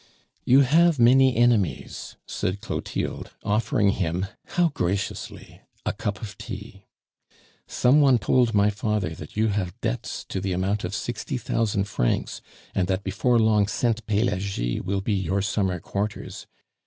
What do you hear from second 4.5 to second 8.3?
graciously! a cup of tea. "Some one